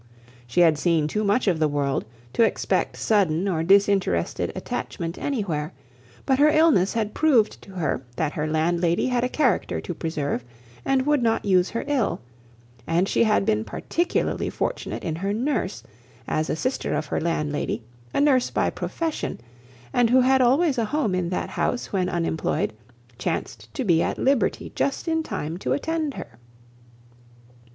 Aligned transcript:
She 0.47 0.61
had 0.61 0.79
seen 0.79 1.07
too 1.07 1.23
much 1.23 1.47
of 1.47 1.59
the 1.59 1.67
world, 1.67 2.05
to 2.33 2.41
expect 2.43 2.97
sudden 2.97 3.47
or 3.47 3.61
disinterested 3.61 4.51
attachment 4.55 5.15
anywhere, 5.19 5.73
but 6.25 6.39
her 6.39 6.49
illness 6.49 6.93
had 6.95 7.13
proved 7.13 7.61
to 7.61 7.73
her 7.73 8.01
that 8.15 8.33
her 8.33 8.47
landlady 8.47 9.09
had 9.09 9.23
a 9.23 9.29
character 9.29 9.79
to 9.81 9.93
preserve, 9.93 10.43
and 10.83 11.05
would 11.05 11.21
not 11.21 11.45
use 11.45 11.69
her 11.69 11.83
ill; 11.85 12.19
and 12.87 13.07
she 13.07 13.25
had 13.25 13.45
been 13.45 13.63
particularly 13.63 14.49
fortunate 14.49 15.03
in 15.03 15.17
her 15.17 15.33
nurse, 15.33 15.83
as 16.27 16.49
a 16.49 16.55
sister 16.55 16.95
of 16.95 17.05
her 17.05 17.21
landlady, 17.21 17.83
a 18.11 18.19
nurse 18.19 18.49
by 18.49 18.71
profession, 18.71 19.39
and 19.93 20.09
who 20.09 20.21
had 20.21 20.41
always 20.41 20.79
a 20.79 20.85
home 20.85 21.13
in 21.13 21.29
that 21.29 21.49
house 21.51 21.93
when 21.93 22.09
unemployed, 22.09 22.73
chanced 23.19 23.71
to 23.75 23.83
be 23.83 24.01
at 24.01 24.17
liberty 24.17 24.71
just 24.73 25.07
in 25.07 25.21
time 25.21 25.59
to 25.59 25.73
attend 25.73 26.15
her. 26.15 26.39